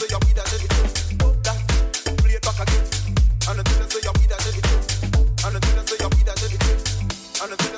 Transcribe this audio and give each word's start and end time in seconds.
And 0.00 0.08
the 5.54 5.60
thing 5.60 5.78
I 5.78 5.82
take 5.82 5.94
it. 5.94 6.08
And 6.08 6.36
the 6.36 6.50
thing. 6.58 7.42
And 7.42 7.52
the 7.52 7.56
thing 7.56 7.77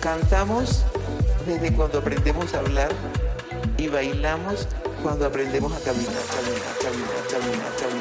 Cantamos 0.00 0.82
desde 1.46 1.70
cuando 1.74 1.98
aprendemos 1.98 2.54
a 2.54 2.60
hablar 2.60 2.88
y 3.76 3.88
bailamos 3.88 4.66
cuando 5.02 5.26
aprendemos 5.26 5.70
a 5.74 5.80
caminar, 5.80 6.14
caminar, 6.34 6.72
caminar, 6.80 7.24
caminar, 7.30 7.72
caminar, 7.78 7.97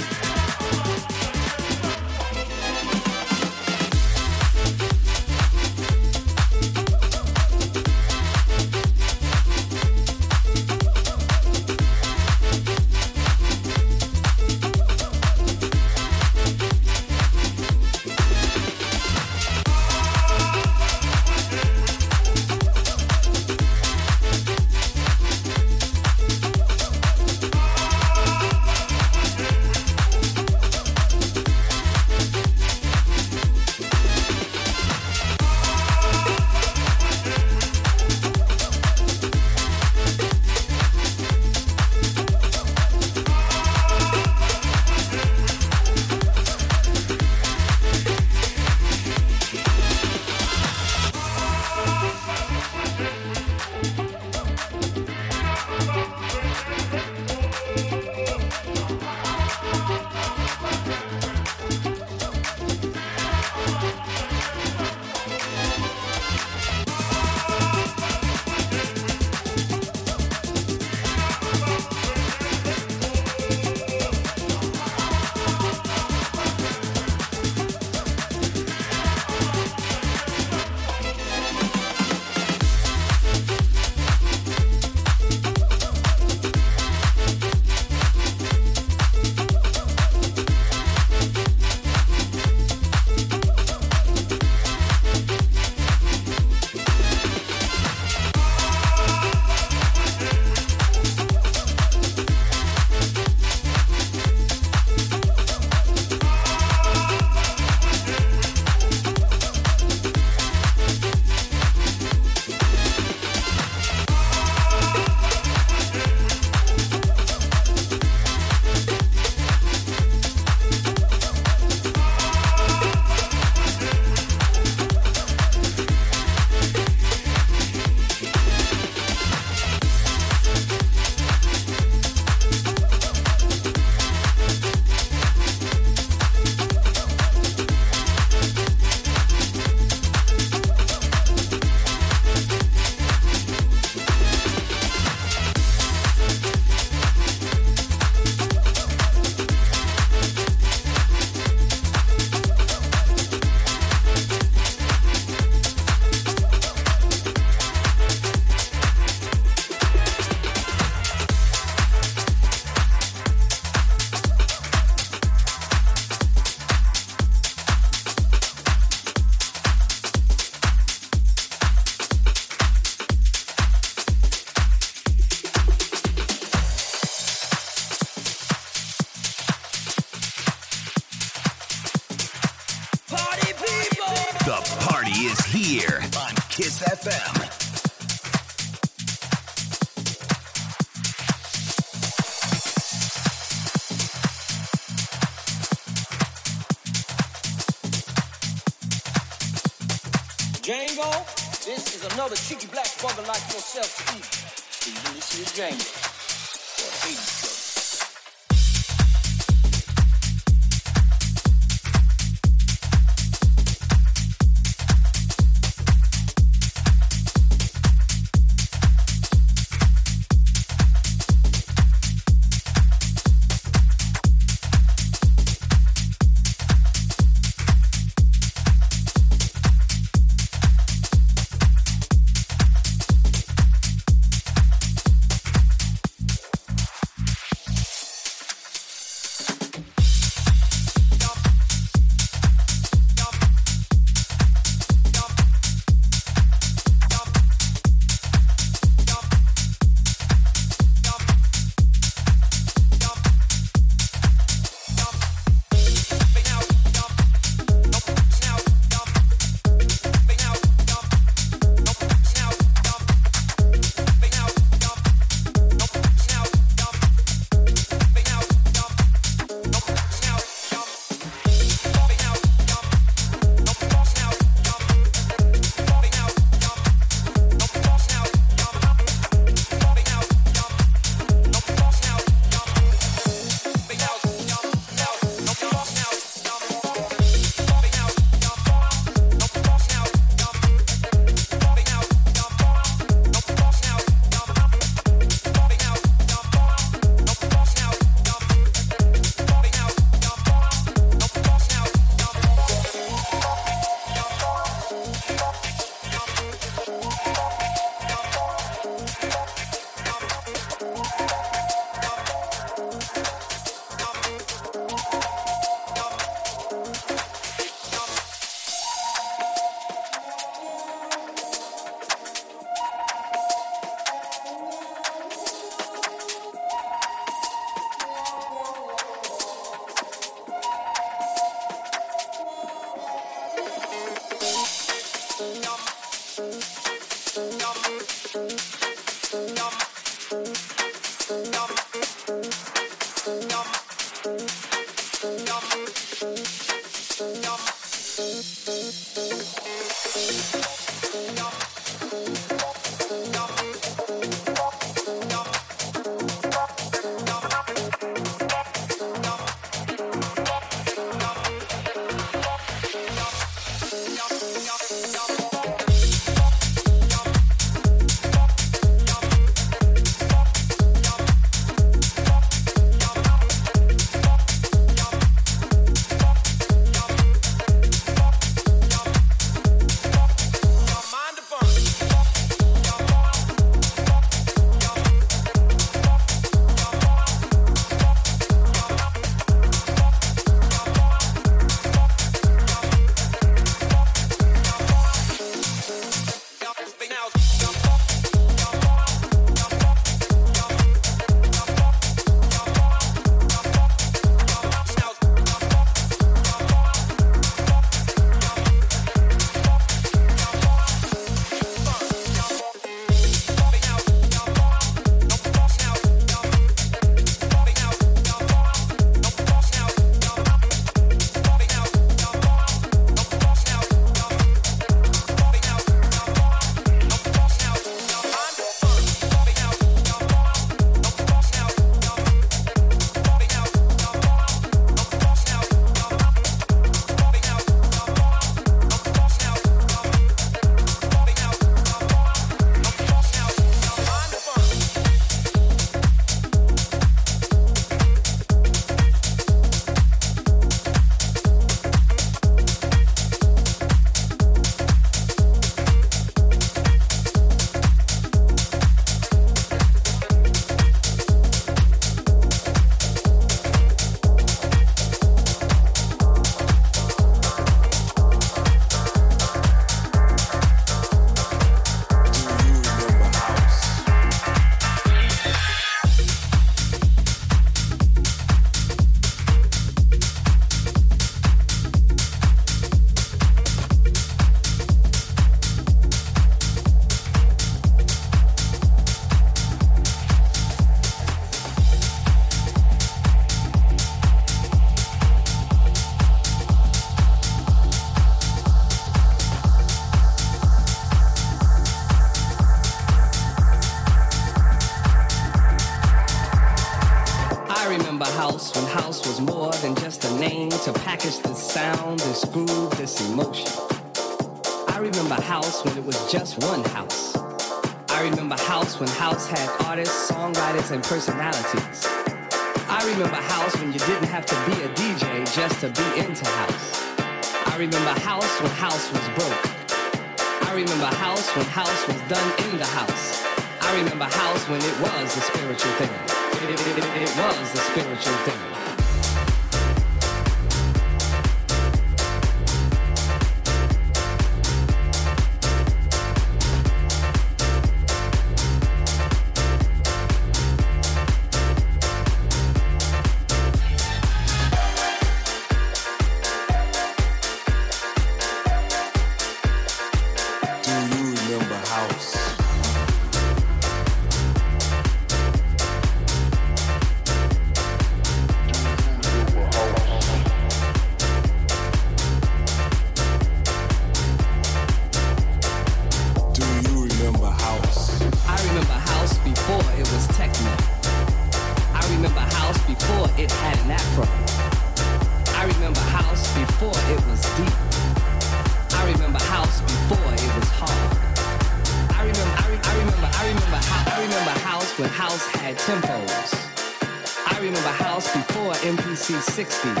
1960. 599.41 600.00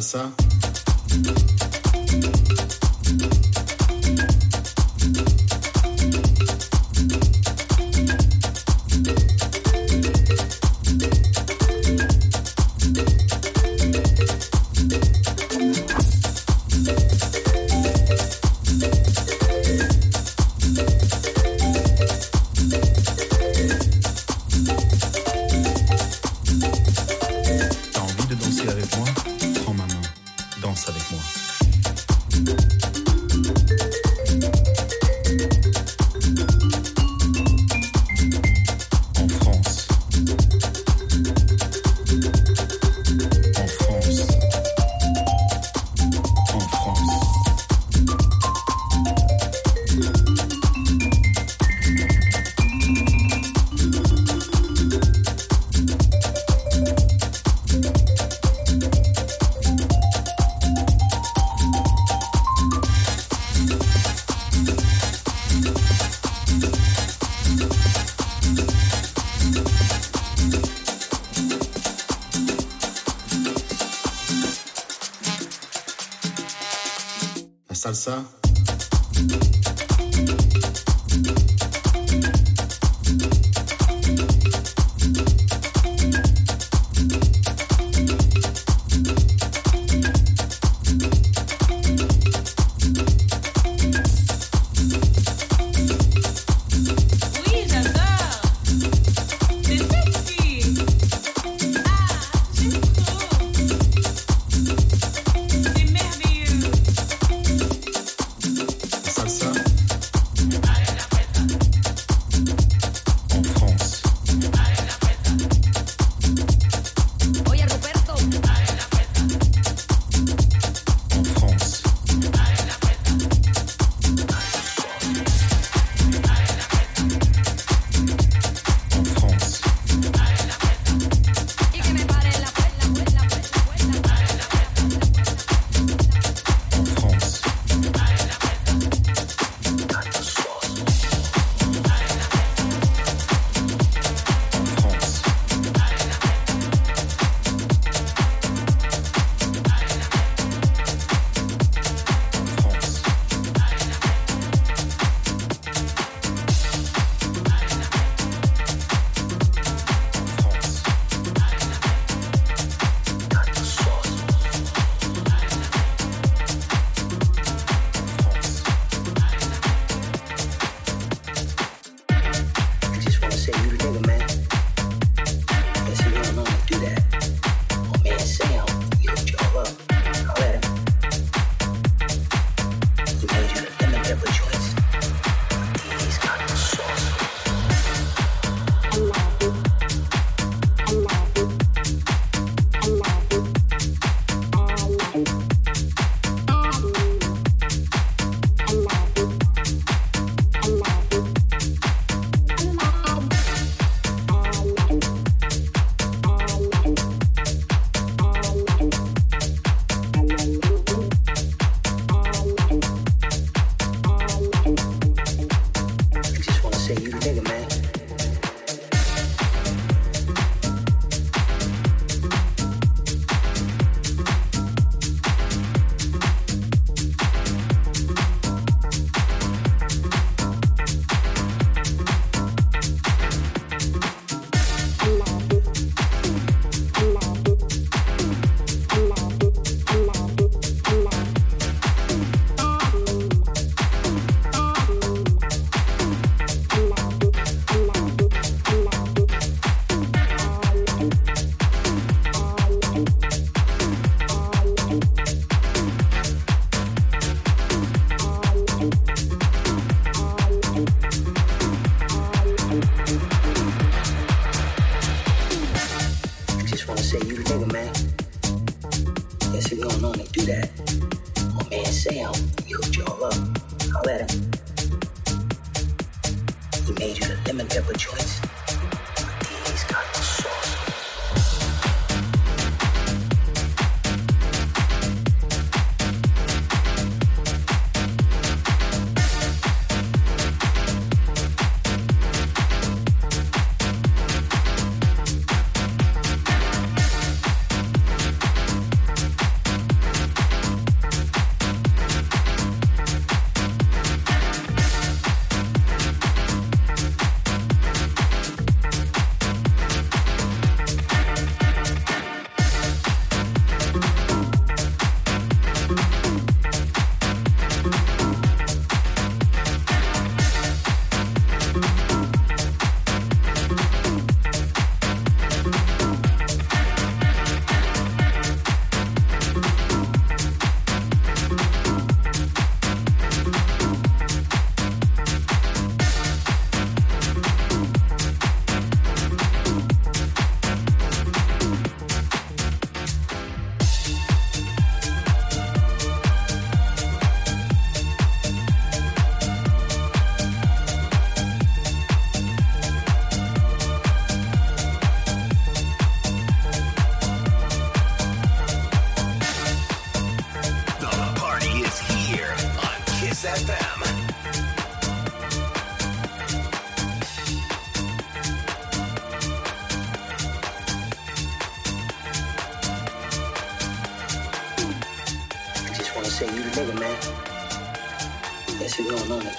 Salsa. 0.00 0.37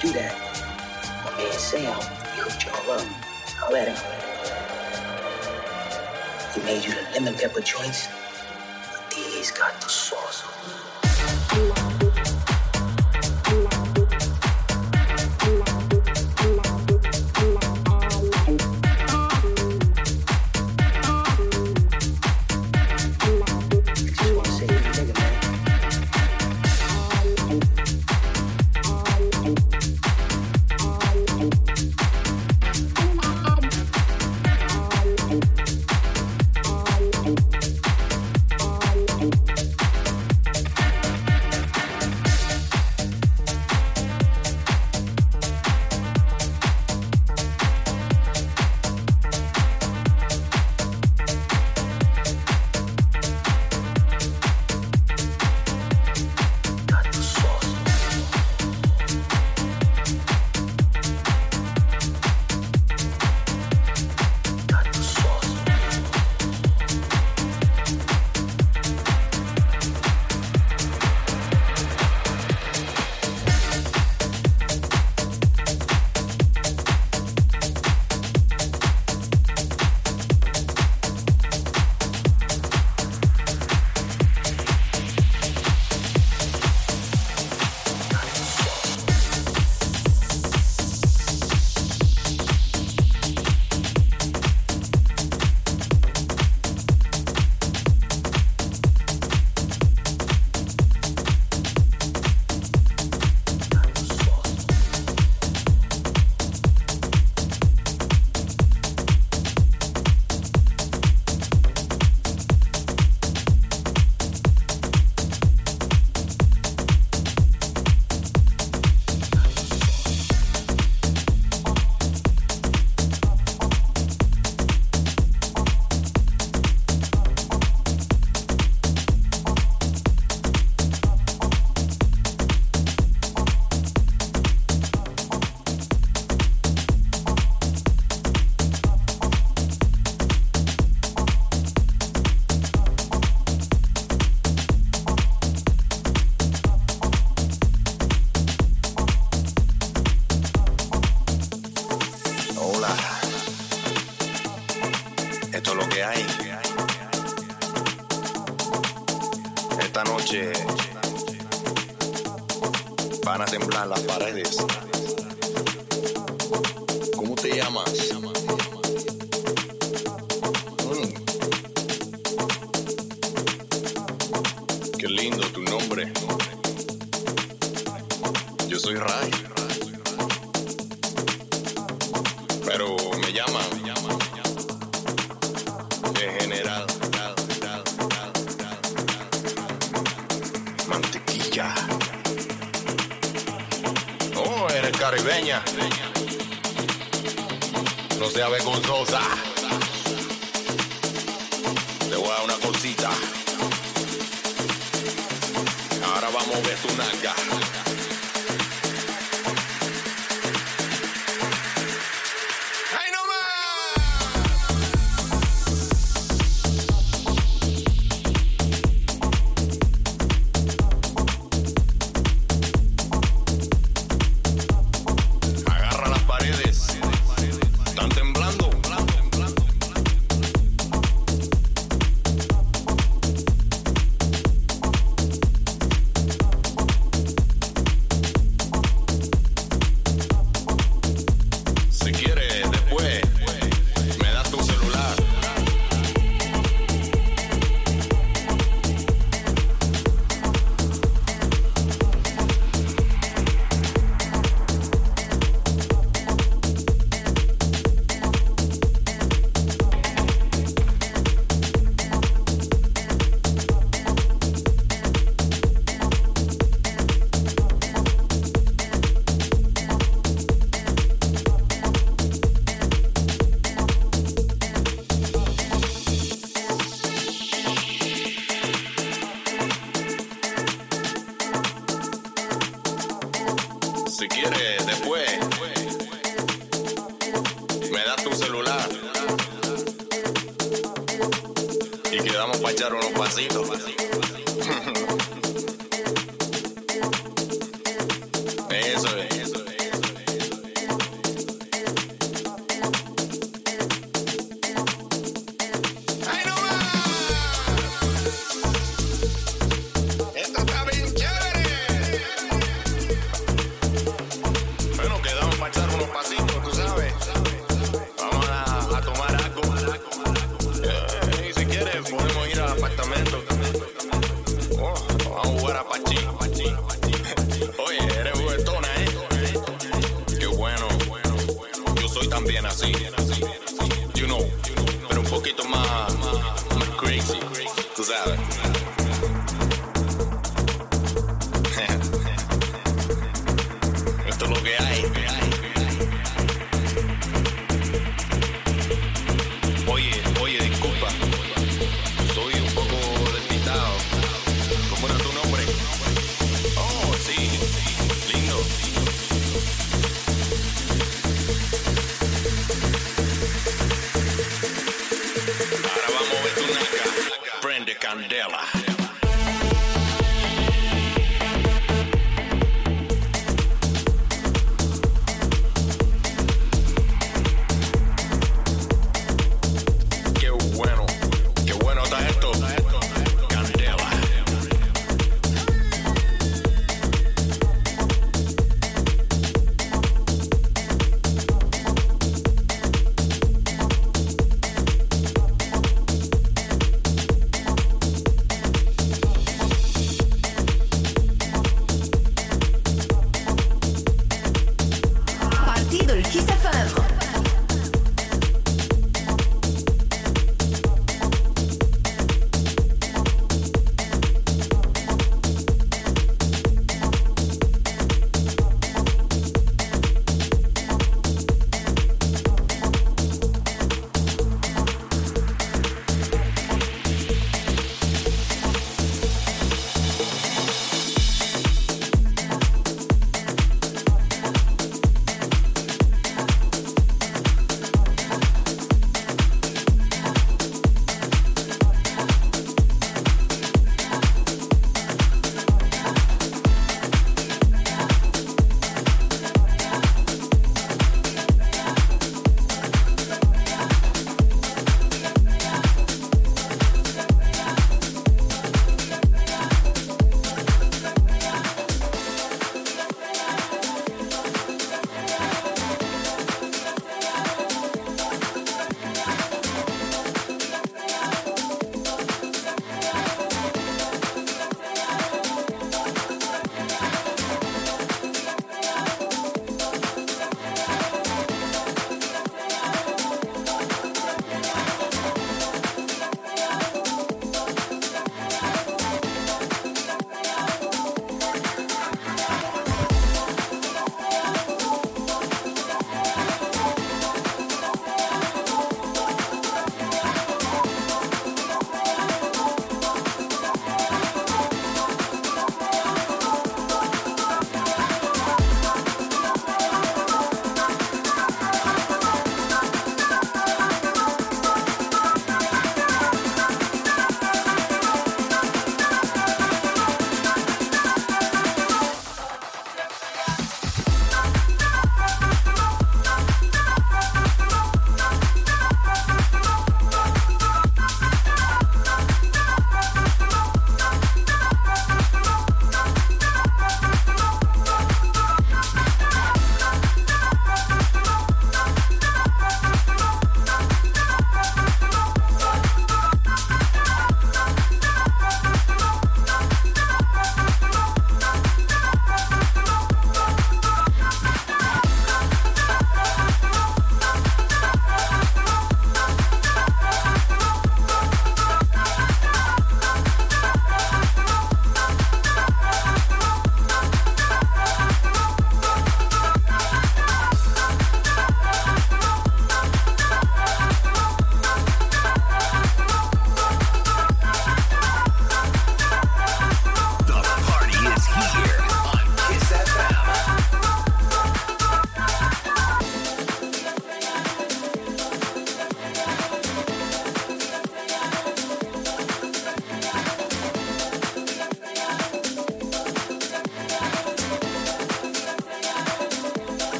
do 0.00 0.12
that. 0.12 0.34
Man 1.36 1.52
Sam, 1.52 1.82
he 2.34 2.40
hooked 2.40 2.64
y'all 2.66 2.92
up. 2.92 3.06
I 3.60 3.72
let 3.72 3.88
him. 3.88 3.96
He 6.54 6.60
made 6.62 6.84
you 6.84 6.92
the 6.92 7.02
lemon 7.14 7.34
pepper 7.34 7.60
joints 7.60 8.08